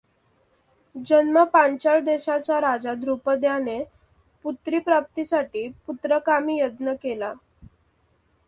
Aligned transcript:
जन्म 1.07 1.43
पांचाळ 1.53 1.99
देशाचा 1.99 2.59
राजा 2.61 2.93
द्रुपदयाने 2.93 3.77
पुत्रप्राप्तीसाठी 4.45 5.67
पुत्रकामी 5.87 6.59
यज्ञ 6.59 6.93
केला. 7.03 7.33